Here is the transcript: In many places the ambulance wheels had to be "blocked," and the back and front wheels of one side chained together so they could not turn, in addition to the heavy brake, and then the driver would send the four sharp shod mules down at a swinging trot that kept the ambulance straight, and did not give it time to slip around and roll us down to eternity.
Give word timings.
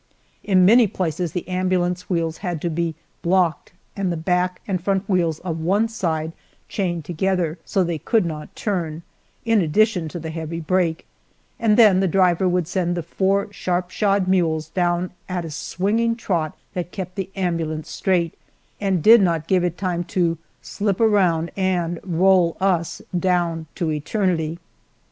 In 0.43 0.65
many 0.65 0.87
places 0.87 1.31
the 1.33 1.47
ambulance 1.47 2.09
wheels 2.09 2.37
had 2.39 2.59
to 2.63 2.71
be 2.71 2.95
"blocked," 3.21 3.71
and 3.95 4.11
the 4.11 4.17
back 4.17 4.59
and 4.67 4.81
front 4.83 5.07
wheels 5.07 5.37
of 5.41 5.59
one 5.59 5.87
side 5.87 6.31
chained 6.67 7.05
together 7.05 7.59
so 7.65 7.83
they 7.83 7.99
could 7.99 8.25
not 8.25 8.55
turn, 8.55 9.03
in 9.45 9.61
addition 9.61 10.07
to 10.09 10.17
the 10.19 10.31
heavy 10.31 10.59
brake, 10.59 11.05
and 11.59 11.77
then 11.77 11.99
the 11.99 12.07
driver 12.07 12.49
would 12.49 12.67
send 12.67 12.97
the 12.97 13.03
four 13.03 13.53
sharp 13.53 13.91
shod 13.91 14.27
mules 14.27 14.69
down 14.69 15.11
at 15.29 15.45
a 15.45 15.51
swinging 15.51 16.15
trot 16.15 16.57
that 16.73 16.91
kept 16.91 17.13
the 17.13 17.29
ambulance 17.35 17.87
straight, 17.91 18.33
and 18.79 19.03
did 19.03 19.21
not 19.21 19.45
give 19.45 19.63
it 19.63 19.77
time 19.77 20.03
to 20.05 20.39
slip 20.63 20.99
around 20.99 21.51
and 21.55 21.99
roll 22.03 22.57
us 22.59 23.03
down 23.19 23.67
to 23.75 23.91
eternity. 23.91 24.57